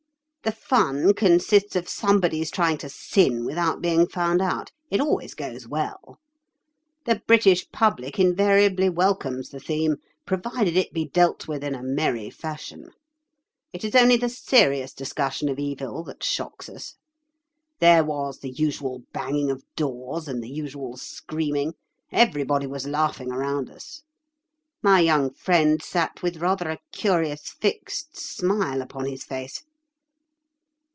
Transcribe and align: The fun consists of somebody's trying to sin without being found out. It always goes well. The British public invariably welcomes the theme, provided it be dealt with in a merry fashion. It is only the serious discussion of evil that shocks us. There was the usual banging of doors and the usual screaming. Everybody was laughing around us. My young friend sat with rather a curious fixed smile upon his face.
The 0.43 0.51
fun 0.51 1.13
consists 1.13 1.75
of 1.75 1.87
somebody's 1.87 2.49
trying 2.49 2.79
to 2.79 2.89
sin 2.89 3.45
without 3.45 3.79
being 3.79 4.07
found 4.07 4.41
out. 4.41 4.71
It 4.89 4.99
always 4.99 5.35
goes 5.35 5.67
well. 5.67 6.17
The 7.05 7.21
British 7.27 7.69
public 7.71 8.17
invariably 8.17 8.89
welcomes 8.89 9.49
the 9.49 9.59
theme, 9.59 9.97
provided 10.25 10.75
it 10.75 10.93
be 10.93 11.05
dealt 11.05 11.47
with 11.47 11.63
in 11.63 11.75
a 11.75 11.83
merry 11.83 12.31
fashion. 12.31 12.89
It 13.71 13.83
is 13.83 13.93
only 13.95 14.17
the 14.17 14.29
serious 14.29 14.93
discussion 14.93 15.47
of 15.47 15.59
evil 15.59 16.03
that 16.05 16.23
shocks 16.23 16.67
us. 16.69 16.95
There 17.77 18.03
was 18.03 18.39
the 18.39 18.49
usual 18.49 19.03
banging 19.13 19.51
of 19.51 19.63
doors 19.75 20.27
and 20.27 20.43
the 20.43 20.49
usual 20.49 20.97
screaming. 20.97 21.75
Everybody 22.11 22.65
was 22.65 22.87
laughing 22.87 23.31
around 23.31 23.69
us. 23.69 24.01
My 24.81 25.01
young 25.01 25.31
friend 25.31 25.83
sat 25.83 26.23
with 26.23 26.37
rather 26.37 26.67
a 26.71 26.79
curious 26.91 27.51
fixed 27.51 28.17
smile 28.17 28.81
upon 28.81 29.05
his 29.05 29.23
face. 29.23 29.63